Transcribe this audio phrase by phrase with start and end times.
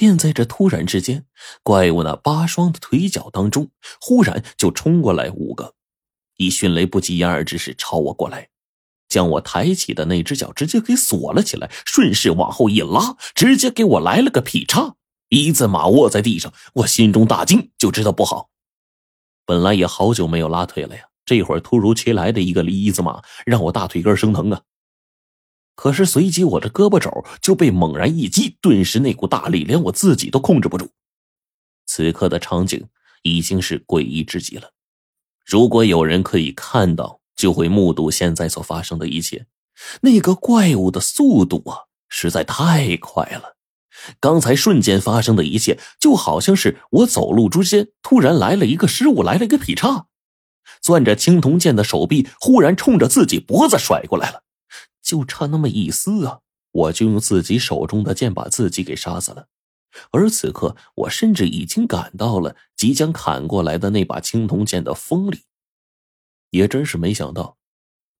[0.00, 1.26] 便在这突然之间，
[1.62, 3.68] 怪物那八双的腿脚当中，
[4.00, 5.74] 忽然就冲过来五个，
[6.38, 8.48] 以迅雷不及掩耳之势朝我过来，
[9.10, 14.94] 将我抬起的那只脚直接给锁了起来，顺势往后一拉，直接给我来了个劈叉，
[15.28, 16.50] 一字马卧在地上。
[16.72, 18.48] 我心中大惊，就知道不好。
[19.44, 24.62] 本来也好久没有拉腿了呀，这会儿突如其来的一个一字马，让我大腿根生疼啊。
[25.74, 30.90] 可是随即我的胳膊肘就被猛然一击，顿时那股大力连我自己都控制不住。
[31.86, 32.86] 此刻的场景
[33.22, 34.72] 已经是诡异至极了。
[35.44, 39.46] 如果有人可以看到，就会目睹现在所发生的一切。
[40.02, 43.56] 那个怪物的速度啊，实在太快了。
[44.20, 50.06] 刚才瞬间发生的一切，就好像是我走路之间突然来了一个失误，来了一个劈叉，
[50.82, 54.42] 攥着青铜剑的手臂忽然冲着自己脖子甩过来了。
[55.02, 56.40] 就差那么一丝啊，
[56.72, 59.48] 我就用自己手中的剑把自己给杀死了。
[60.12, 65.44] 而此刻，我甚至已经感到了即将砍过来的那把青铜剑的锋利。
[66.50, 67.58] 也真是没想到，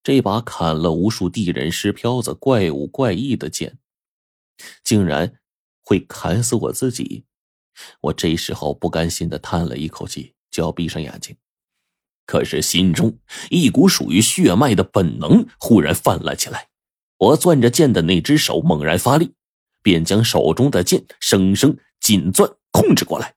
[0.03, 3.79] 这把砍了无数地人尸漂子、怪物怪异的剑，
[4.83, 5.35] 竟然
[5.81, 7.25] 会砍死我自己。
[8.01, 11.37] 我这时候不甘心的叹了一口气，就要闭上眼睛。
[12.27, 13.19] 可是心中
[13.51, 16.70] 一股属于血脉的本能忽然泛滥起来。
[17.21, 19.35] 我攥着剑的那只手猛然发力，
[19.83, 23.35] 便将手中的剑生生紧攥控制过来。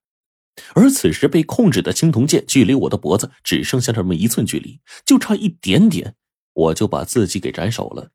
[0.74, 6.16] 而此时被控制的青铜剑距离我的脖子只剩下这么一寸距离，就差一点点，
[6.54, 8.12] 我就把自己给斩首了。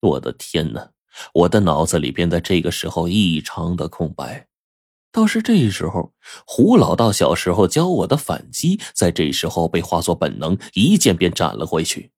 [0.00, 0.90] 我的天哪！
[1.32, 4.46] 我的脑子里边在这个时候异常的空白。
[5.10, 6.12] 倒是这时候，
[6.46, 12.12] 胡老道小时候教我的反击，在这时候被化作本能，一剑便斩了回去。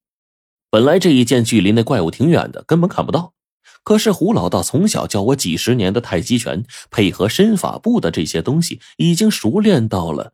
[0.69, 3.33] 本来这一剑距离那怪物挺远的，根本砍不到。
[3.83, 10.33] 可是胡老道从小教我几十年的太极拳，配合身法步的这些东西，已经熟练到了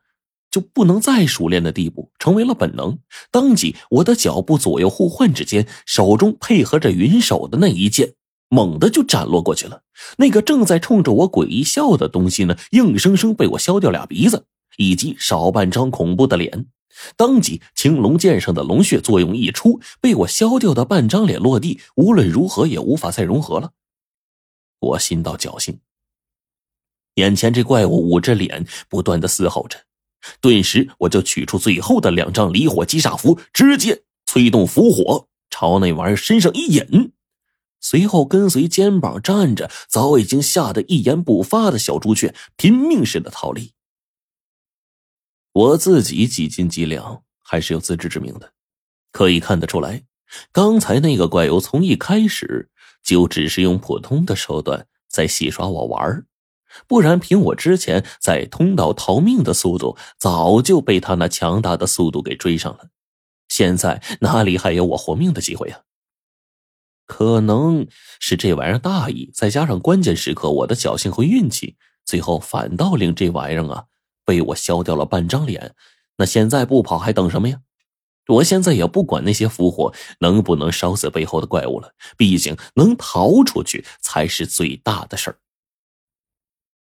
[0.49, 2.97] 就不能再熟练的地步，成为了本能。
[3.29, 8.15] 当即，我的脚步左右互换之间，手中配合着云手的那一剑，
[8.49, 9.83] 猛地就斩落过去了。
[10.17, 14.45] 那个正在冲着我诡异笑的东西呢，硬生生被我削掉俩鼻子，
[14.77, 16.65] 以及少半张恐怖的脸。
[17.15, 23.71] 当即，青龙剑上的龙血作用一出，被我削掉的半张脸落地，无论如何也无法再融合了。
[24.79, 25.79] 我心道侥幸。
[27.15, 29.79] 眼前这怪物捂着脸，不断的嘶吼着，
[30.41, 37.11] 顿时我就取出最后的两张离火击煞符，直接催动符火朝那玩意儿身上一引，
[37.79, 43.73] 随后跟随肩膀站着早已经吓得一言不发的小朱雀，拼命似的逃离。
[45.53, 48.51] 我自己几斤几两，还是有自知之明的，
[49.11, 50.03] 可以看得出来，
[50.51, 52.71] 刚才那个怪物从一开始
[53.03, 56.25] 就只是用普通的手段在戏耍我玩儿
[56.87, 62.89] 不然凭我之前在通道逃命的速度，早就被他那强大的速度给追上了，
[63.47, 65.81] 现在哪里还有我活命的机会啊？
[67.05, 67.85] 可能
[68.19, 71.75] 是这玩意儿大意，再加上关键时刻我的侥幸和运气，
[72.05, 73.85] 最后反倒令这玩意儿啊。
[74.25, 75.75] 被我削掉了半张脸，
[76.17, 77.61] 那现在不跑还等什么呀？
[78.27, 85.39] 我现在也不管那些符火能不能烧死背后的怪物了，毕竟能逃出去才是最大的事儿。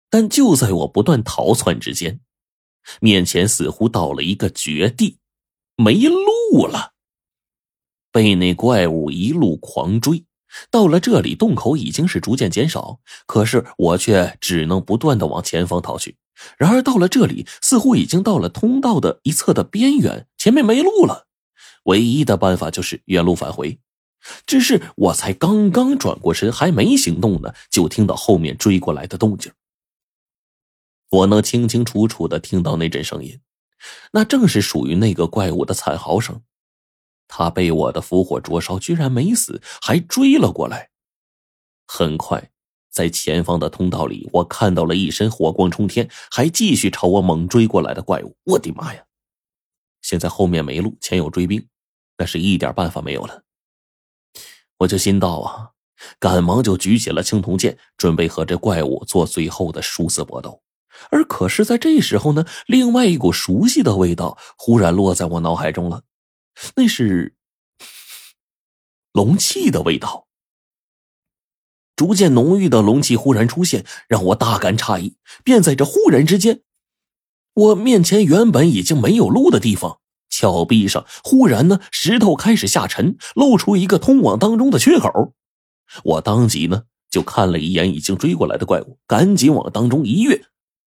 [0.09, 2.19] 但就在我不断逃窜之间，
[2.99, 5.19] 面前似乎到了一个绝地，
[5.78, 6.94] 没路了。
[8.11, 10.25] 被那怪物一路狂追，
[10.69, 16.17] 到了这里，洞口已经是逐渐减少，可是我却只能不断的往前方逃去。
[16.57, 21.27] 然而到了这里，似乎已经到了通道的一侧的边缘，前面没路了。
[21.83, 23.79] 唯一的办法就是原路返回。
[24.45, 29.51] 只是我才刚刚转过身，还没行动呢，就听到后面追过来的动静。
[31.09, 33.39] 我能清清楚楚的听到那阵声音，
[34.11, 36.41] 那正是属于那个怪物的惨嚎声。
[37.28, 40.89] 他被我的符火灼烧，居然没死，还追了过来。
[41.88, 42.51] 很快。
[42.99, 48.35] 在前方的通道里，我看到了一身火光冲天，还继续朝我猛追过来的怪物。
[48.43, 49.01] 我的妈呀！
[50.01, 51.66] 现在后面没路，前有追兵，
[52.17, 53.43] 那是一点办法没有了。
[54.79, 55.69] 我就心道啊，
[56.19, 60.61] 赶忙就举起了青铜剑，准备和这怪物做最后的殊死搏斗。
[61.09, 66.03] 而可是，在这时候呢，另外一股熟悉的味道忽然落在我脑海中了，
[66.75, 67.34] 那是
[69.13, 70.28] 龙气的味道。
[71.99, 75.17] 逐渐浓郁的龙气忽然出现，让我大感诧异。
[75.43, 76.61] 便在这忽然之间，
[77.53, 79.99] 我面前原本已经没有路的地方，
[80.29, 85.34] 峭壁上忽然呢，石头开始下沉，露出一个通往当中的缺口。
[86.05, 90.45] 我当即呢，就看了一眼已经追过来的怪物，赶紧往当中一跃，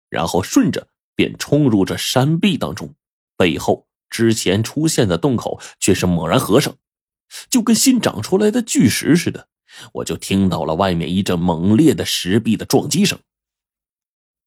[0.09, 2.95] 然后顺着便冲入这山壁当中。
[3.35, 6.73] 背后之前出现的洞口却是猛然合上，
[7.49, 9.49] 就跟新长出来的巨石似的。
[9.93, 13.19] 我就听到了外面一阵猛烈的石壁的撞击声。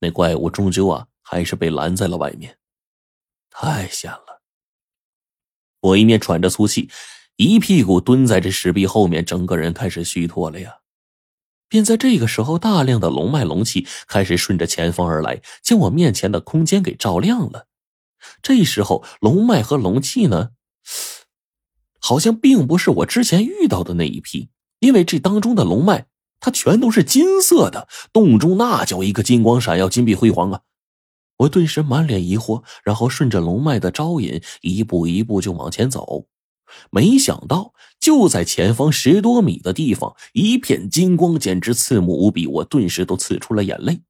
[0.01, 2.59] 那怪物终究啊，还是被拦在了外面。
[3.51, 4.43] 太险了！
[5.81, 6.91] 我一面喘着粗气，
[7.37, 10.79] 一屁股蹲在这石壁后面，整个人开始虚脱了呀。
[11.69, 17.67] 便在这个时候，大量的龙脉龙气开始顺着前方而来，将我面前的空间给照亮了。
[18.43, 20.51] 这时候，龙脉和龙气呢，
[21.99, 24.51] 好像并不是我之前遇到的那一批。
[24.85, 26.09] 因为这当中的龙脉，
[26.41, 30.61] 它全都是金色的，洞中那叫一个金光闪耀、金碧辉煌啊！
[31.39, 36.27] 我顿时满脸疑惑，然后顺着龙脉的招引，一步一步就往前走。
[36.91, 42.47] 没想到，就在前方十多米的地方，一片金光，简直刺目无比。
[42.47, 44.03] 我顿时都刺出了眼泪。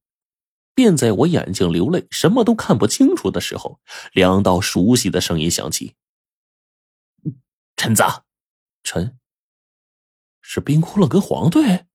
[0.75, 3.79] 便在我眼睛流泪、什么都看不清楚的时候，
[4.13, 5.95] 两道熟悉的声音响起
[7.77, 8.03] ：“陈子，
[8.83, 9.17] 陈。”
[10.47, 11.87] 是冰窟窿跟黄队，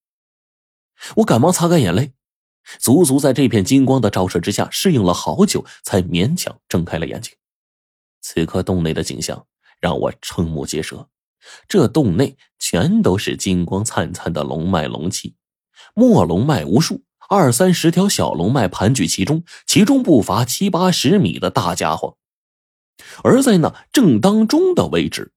[1.17, 2.13] 我赶忙擦干眼泪，
[2.79, 7.31] 足足在这片金光的照射之下适应了好久，才勉强睁开了眼睛。
[8.21, 9.45] 此刻洞内的景象
[9.79, 11.07] 让我瞠目结舌，
[11.67, 15.35] 这洞内全都是金光灿灿的龙脉龙气，
[15.93, 22.17] 墨龙脉无数，二三十条小龙脉盘踞其中，其中不乏七八十米的大家伙。
[23.23, 25.33] 而在那正当中的位置，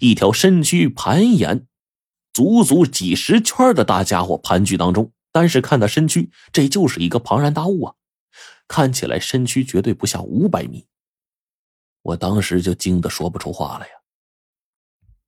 [0.00, 1.66] 一条身躯盘延。
[2.32, 7.94] 足足几十圈的大家伙盘踞当中，但是看他身躯，这就是一个庞然大物啊！
[8.66, 10.86] 看起来身躯绝对不下五百米。
[12.02, 13.92] 我当时就惊得说不出话来呀。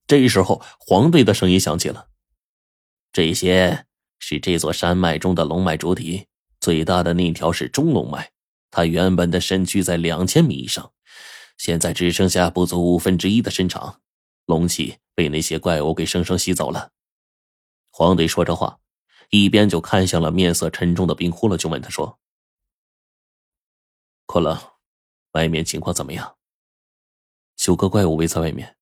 [0.06, 2.08] 这时候，黄队的声音响起了
[3.12, 3.86] ：“这些
[4.18, 6.26] 是这座山脉中的龙脉主体，
[6.60, 8.30] 最大的那条是中龙脉，
[8.70, 10.92] 它原本的身躯在两千米以上，
[11.56, 14.00] 现在只剩下不足五分之一的身长，
[14.46, 16.93] 龙气被那些怪物给生生吸走了。”
[17.91, 18.81] 黄队说着话，
[19.31, 22.19] 一边就看向了面色沉重的冰窟窿，就问他说
[24.26, 24.58] ：“窟窿，
[25.32, 26.37] 外面情况怎么样？”
[27.56, 28.76] 九个怪物围在外面，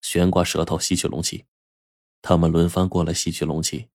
[0.00, 1.44] 悬挂舌头吸取龙气，
[2.22, 3.88] 他们轮番过来吸取龙气，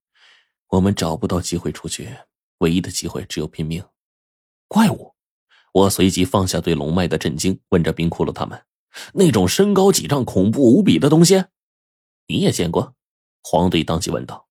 [0.68, 2.14] 我们找不到机会出去，
[2.58, 3.82] 唯一的机会只有拼命。
[4.66, 5.14] 怪物，
[5.72, 8.62] 我随即放下对龙脉的震惊，问着冰窟窿他们
[9.14, 11.44] ：“那种身高几丈、恐怖无比的东西，
[12.26, 12.94] 你也见过？”
[13.42, 14.46] 黄队当即问道。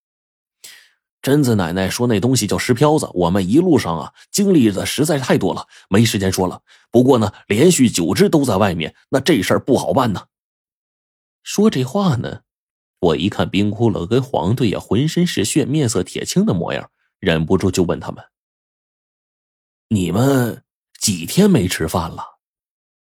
[1.22, 6.62] 贞子奶奶说：“那东西叫石漂子。”我们一路上啊，经历的实在太多了，没时间说了。
[6.90, 10.28] 不过呢，连续九只都在外面，那这事儿不好办呢。
[11.44, 12.42] 说这话呢，
[13.00, 16.90] 我一看冰窟窿跟黄队也浑身是血、面色铁青的模样，
[17.20, 18.24] 忍不住就问他们
[19.90, 20.64] ：“你们
[21.02, 22.37] 几天没吃饭了？”